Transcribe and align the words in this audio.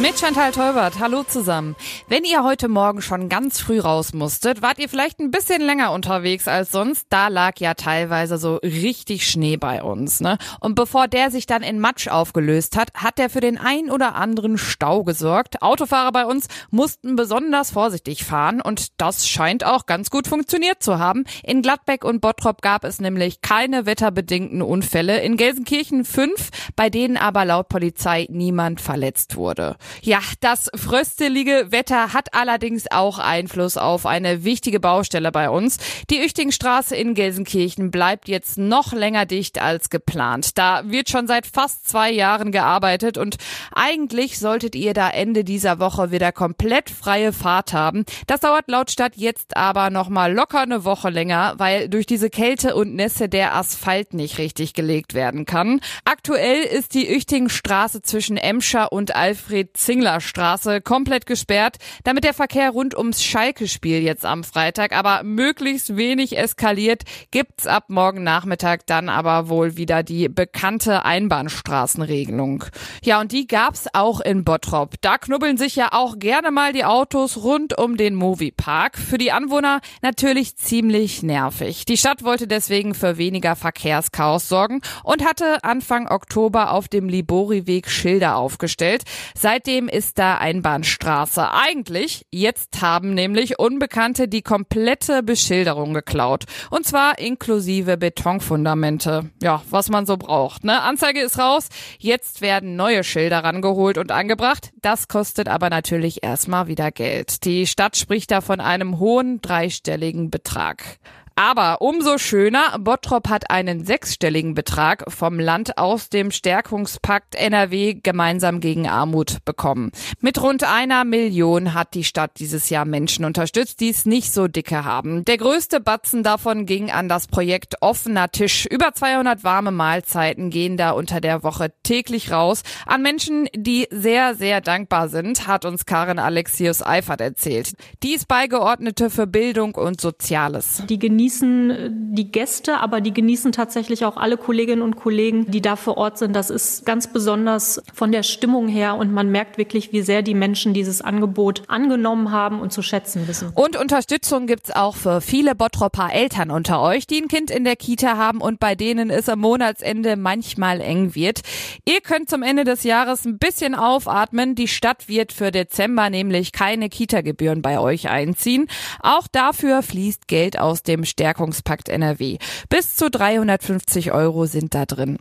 Mit 0.00 0.16
Chantal 0.20 0.52
Teubert, 0.52 1.00
hallo 1.00 1.24
zusammen. 1.24 1.74
Wenn 2.06 2.22
ihr 2.22 2.44
heute 2.44 2.68
Morgen 2.68 3.02
schon 3.02 3.28
ganz 3.28 3.58
früh 3.58 3.80
raus 3.80 4.12
musstet, 4.14 4.62
wart 4.62 4.78
ihr 4.78 4.88
vielleicht 4.88 5.18
ein 5.18 5.32
bisschen 5.32 5.60
länger 5.60 5.90
unterwegs 5.90 6.46
als 6.46 6.70
sonst. 6.70 7.06
Da 7.08 7.26
lag 7.26 7.58
ja 7.58 7.74
teilweise 7.74 8.38
so 8.38 8.56
richtig 8.62 9.28
Schnee 9.28 9.56
bei 9.56 9.82
uns. 9.82 10.20
Ne? 10.20 10.38
Und 10.60 10.76
bevor 10.76 11.08
der 11.08 11.32
sich 11.32 11.46
dann 11.46 11.64
in 11.64 11.80
Matsch 11.80 12.06
aufgelöst 12.06 12.76
hat, 12.76 12.92
hat 12.94 13.18
der 13.18 13.28
für 13.28 13.40
den 13.40 13.58
ein 13.58 13.90
oder 13.90 14.14
anderen 14.14 14.56
Stau 14.56 15.02
gesorgt. 15.02 15.62
Autofahrer 15.62 16.12
bei 16.12 16.26
uns 16.26 16.46
mussten 16.70 17.16
besonders 17.16 17.72
vorsichtig 17.72 18.24
fahren 18.24 18.60
und 18.60 19.00
das 19.00 19.26
scheint 19.26 19.64
auch 19.64 19.86
ganz 19.86 20.10
gut 20.10 20.28
funktioniert 20.28 20.80
zu 20.80 21.00
haben. 21.00 21.24
In 21.42 21.60
Gladbeck 21.60 22.04
und 22.04 22.20
Bottrop 22.20 22.62
gab 22.62 22.84
es 22.84 23.00
nämlich 23.00 23.40
keine 23.40 23.84
wetterbedingten 23.84 24.62
Unfälle. 24.62 25.20
In 25.22 25.36
Gelsenkirchen 25.36 26.04
fünf, 26.04 26.50
bei 26.76 26.88
denen 26.88 27.16
aber 27.16 27.44
laut 27.44 27.68
Polizei 27.68 28.28
niemand 28.30 28.80
verletzt 28.80 29.34
wurde. 29.34 29.76
Ja, 30.02 30.20
das 30.40 30.70
fröstelige 30.74 31.66
Wetter 31.70 32.12
hat 32.12 32.34
allerdings 32.34 32.90
auch 32.90 33.18
Einfluss 33.18 33.76
auf 33.76 34.06
eine 34.06 34.44
wichtige 34.44 34.80
Baustelle 34.80 35.32
bei 35.32 35.50
uns. 35.50 35.78
Die 36.10 36.22
Üchtingstraße 36.22 36.96
in 36.96 37.14
Gelsenkirchen 37.14 37.90
bleibt 37.90 38.28
jetzt 38.28 38.58
noch 38.58 38.92
länger 38.92 39.26
dicht 39.26 39.60
als 39.60 39.90
geplant. 39.90 40.58
Da 40.58 40.82
wird 40.84 41.08
schon 41.08 41.26
seit 41.26 41.46
fast 41.46 41.88
zwei 41.88 42.10
Jahren 42.10 42.52
gearbeitet 42.52 43.18
und 43.18 43.36
eigentlich 43.74 44.38
solltet 44.38 44.74
ihr 44.74 44.94
da 44.94 45.10
Ende 45.10 45.44
dieser 45.44 45.78
Woche 45.78 46.10
wieder 46.10 46.32
komplett 46.32 46.90
freie 46.90 47.32
Fahrt 47.32 47.72
haben. 47.72 48.04
Das 48.26 48.40
dauert 48.40 48.68
laut 48.68 48.90
Stadt 48.90 49.16
jetzt 49.16 49.56
aber 49.56 49.90
noch 49.90 50.08
mal 50.08 50.32
locker 50.32 50.60
eine 50.60 50.84
Woche 50.84 51.10
länger, 51.10 51.54
weil 51.58 51.88
durch 51.88 52.06
diese 52.06 52.30
Kälte 52.30 52.74
und 52.74 52.94
Nässe 52.94 53.28
der 53.28 53.54
Asphalt 53.54 54.14
nicht 54.14 54.38
richtig 54.38 54.74
gelegt 54.74 55.14
werden 55.14 55.44
kann. 55.46 55.80
Aktuell 56.04 56.62
ist 56.62 56.94
die 56.94 57.10
Üchtingstraße 57.10 58.02
zwischen 58.02 58.36
Emscher 58.36 58.92
und 58.92 59.14
Alfred 59.14 59.76
Zinglerstraße 59.78 60.80
komplett 60.80 61.24
gesperrt, 61.26 61.76
damit 62.04 62.24
der 62.24 62.34
Verkehr 62.34 62.70
rund 62.70 62.96
ums 62.96 63.22
Schalke-Spiel 63.22 64.02
jetzt 64.02 64.26
am 64.26 64.44
Freitag 64.44 64.92
aber 64.92 65.22
möglichst 65.22 65.96
wenig 65.96 66.36
eskaliert, 66.36 67.04
gibt's 67.30 67.66
ab 67.66 67.84
morgen 67.88 68.24
Nachmittag 68.24 68.86
dann 68.86 69.08
aber 69.08 69.48
wohl 69.48 69.76
wieder 69.76 70.02
die 70.02 70.28
bekannte 70.28 71.04
Einbahnstraßenregelung. 71.04 72.64
Ja, 73.04 73.20
und 73.20 73.32
die 73.32 73.46
gab's 73.46 73.86
auch 73.92 74.20
in 74.20 74.44
Bottrop. 74.44 74.96
Da 75.00 75.16
knubbeln 75.16 75.56
sich 75.56 75.76
ja 75.76 75.90
auch 75.92 76.18
gerne 76.18 76.50
mal 76.50 76.72
die 76.72 76.84
Autos 76.84 77.36
rund 77.38 77.78
um 77.78 77.96
den 77.96 78.14
Moviepark. 78.16 78.98
Für 78.98 79.18
die 79.18 79.30
Anwohner 79.30 79.80
natürlich 80.02 80.56
ziemlich 80.56 81.22
nervig. 81.22 81.84
Die 81.84 81.96
Stadt 81.96 82.24
wollte 82.24 82.48
deswegen 82.48 82.94
für 82.94 83.16
weniger 83.16 83.54
Verkehrschaos 83.54 84.48
sorgen 84.48 84.80
und 85.04 85.24
hatte 85.24 85.62
Anfang 85.62 86.08
Oktober 86.08 86.72
auf 86.72 86.88
dem 86.88 87.08
Liboriweg 87.08 87.88
Schilder 87.88 88.36
aufgestellt. 88.36 89.04
Seit 89.36 89.67
Seitdem 89.68 89.88
ist 89.90 90.18
da 90.18 90.38
Einbahnstraße. 90.38 91.52
Eigentlich, 91.52 92.24
jetzt 92.30 92.80
haben 92.80 93.12
nämlich 93.12 93.58
Unbekannte 93.58 94.26
die 94.26 94.40
komplette 94.40 95.22
Beschilderung 95.22 95.92
geklaut. 95.92 96.44
Und 96.70 96.86
zwar 96.86 97.18
inklusive 97.18 97.98
Betonfundamente. 97.98 99.30
Ja, 99.42 99.60
was 99.68 99.90
man 99.90 100.06
so 100.06 100.16
braucht. 100.16 100.64
Ne? 100.64 100.80
Anzeige 100.80 101.20
ist 101.20 101.38
raus. 101.38 101.68
Jetzt 101.98 102.40
werden 102.40 102.76
neue 102.76 103.04
Schilder 103.04 103.44
rangeholt 103.44 103.98
und 103.98 104.10
angebracht. 104.10 104.70
Das 104.80 105.06
kostet 105.06 105.50
aber 105.50 105.68
natürlich 105.68 106.22
erstmal 106.22 106.66
wieder 106.66 106.90
Geld. 106.90 107.44
Die 107.44 107.66
Stadt 107.66 107.98
spricht 107.98 108.30
da 108.30 108.40
von 108.40 108.60
einem 108.60 108.98
hohen 108.98 109.42
dreistelligen 109.42 110.30
Betrag. 110.30 110.98
Aber 111.38 111.82
umso 111.82 112.18
schöner, 112.18 112.76
Bottrop 112.80 113.28
hat 113.28 113.48
einen 113.52 113.84
sechsstelligen 113.84 114.54
Betrag 114.54 115.04
vom 115.06 115.38
Land 115.38 115.78
aus 115.78 116.08
dem 116.08 116.32
Stärkungspakt 116.32 117.36
NRW 117.36 117.94
gemeinsam 117.94 118.58
gegen 118.58 118.88
Armut 118.88 119.44
bekommen. 119.44 119.92
Mit 120.20 120.42
rund 120.42 120.64
einer 120.64 121.04
Million 121.04 121.74
hat 121.74 121.94
die 121.94 122.02
Stadt 122.02 122.32
dieses 122.40 122.70
Jahr 122.70 122.84
Menschen 122.84 123.24
unterstützt, 123.24 123.78
die 123.78 123.90
es 123.90 124.04
nicht 124.04 124.32
so 124.32 124.48
dicke 124.48 124.84
haben. 124.84 125.24
Der 125.26 125.36
größte 125.36 125.78
Batzen 125.78 126.24
davon 126.24 126.66
ging 126.66 126.90
an 126.90 127.08
das 127.08 127.28
Projekt 127.28 127.76
Offener 127.82 128.32
Tisch. 128.32 128.66
Über 128.66 128.92
200 128.92 129.44
warme 129.44 129.70
Mahlzeiten 129.70 130.50
gehen 130.50 130.76
da 130.76 130.90
unter 130.90 131.20
der 131.20 131.44
Woche 131.44 131.72
täglich 131.84 132.32
raus 132.32 132.64
an 132.84 133.00
Menschen, 133.02 133.48
die 133.54 133.86
sehr, 133.92 134.34
sehr 134.34 134.60
dankbar 134.60 135.08
sind, 135.08 135.46
hat 135.46 135.64
uns 135.64 135.86
Karin 135.86 136.18
Alexius 136.18 136.84
Eifert 136.84 137.20
erzählt. 137.20 137.74
Die 138.02 138.14
ist 138.14 138.26
Beigeordnete 138.26 139.08
für 139.08 139.28
Bildung 139.28 139.76
und 139.76 140.00
Soziales. 140.00 140.82
Die 140.88 140.98
genießen 140.98 141.27
äh, 141.70 141.90
die 141.92 142.30
Gäste, 142.30 142.78
aber 142.78 143.00
die 143.00 143.12
genießen 143.12 143.52
tatsächlich 143.52 144.04
auch 144.04 144.16
alle 144.16 144.36
Kolleginnen 144.36 144.82
und 144.82 144.96
Kollegen, 144.96 145.50
die 145.50 145.60
da 145.60 145.76
vor 145.76 145.96
Ort 145.96 146.18
sind. 146.18 146.34
Das 146.34 146.50
ist 146.50 146.84
ganz 146.84 147.06
besonders 147.12 147.82
von 147.94 148.12
der 148.12 148.22
Stimmung 148.22 148.68
her 148.68 148.96
und 148.96 149.12
man 149.12 149.30
merkt 149.30 149.58
wirklich, 149.58 149.92
wie 149.92 150.02
sehr 150.02 150.22
die 150.22 150.34
Menschen 150.34 150.74
dieses 150.74 151.00
Angebot 151.02 151.62
angenommen 151.68 152.32
haben 152.32 152.60
und 152.60 152.72
zu 152.72 152.82
schätzen 152.82 153.28
wissen. 153.28 153.52
Und 153.54 153.76
Unterstützung 153.76 154.46
gibt's 154.46 154.70
auch 154.70 154.96
für 154.96 155.20
viele 155.20 155.54
Bottropper 155.54 156.10
Eltern 156.12 156.50
unter 156.50 156.80
euch, 156.80 157.06
die 157.06 157.20
ein 157.20 157.28
Kind 157.28 157.50
in 157.50 157.64
der 157.64 157.76
Kita 157.76 158.16
haben 158.16 158.40
und 158.40 158.58
bei 158.60 158.74
denen 158.74 159.10
es 159.10 159.28
am 159.28 159.40
Monatsende 159.40 160.16
manchmal 160.16 160.80
eng 160.80 161.14
wird. 161.14 161.40
Ihr 161.84 162.00
könnt 162.00 162.28
zum 162.30 162.42
Ende 162.42 162.64
des 162.64 162.82
Jahres 162.82 163.24
ein 163.24 163.38
bisschen 163.38 163.74
aufatmen. 163.74 164.54
Die 164.54 164.68
Stadt 164.68 165.08
wird 165.08 165.32
für 165.32 165.52
Dezember 165.52 166.10
nämlich 166.10 166.52
keine 166.52 166.88
Kita-Gebühren 166.88 167.62
bei 167.62 167.78
euch 167.78 168.08
einziehen. 168.08 168.66
Auch 169.00 169.26
dafür 169.30 169.82
fließt 169.82 170.28
Geld 170.28 170.58
aus 170.58 170.82
dem 170.82 171.04
Stärkungspakt 171.18 171.88
NRW. 171.88 172.38
Bis 172.68 172.94
zu 172.94 173.10
350 173.10 174.12
Euro 174.12 174.46
sind 174.46 174.72
da 174.74 174.86
drin. 174.86 175.18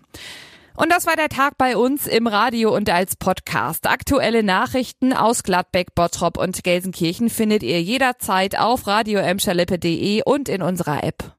Und 0.75 0.91
das 0.91 1.07
war 1.07 1.15
der 1.15 1.29
Tag 1.29 1.57
bei 1.57 1.75
uns 1.75 2.05
im 2.05 2.27
Radio 2.27 2.75
und 2.75 2.87
als 2.91 3.15
Podcast. 3.15 3.87
Aktuelle 3.87 4.43
Nachrichten 4.43 5.11
aus 5.11 5.41
Gladbeck, 5.41 5.95
Bottrop 5.95 6.37
und 6.37 6.63
Gelsenkirchen 6.63 7.31
findet 7.31 7.63
ihr 7.63 7.81
jederzeit 7.81 8.59
auf 8.59 8.85
radioemscherlippe.de 8.85 10.21
und 10.23 10.49
in 10.49 10.61
unserer 10.61 11.03
App. 11.03 11.31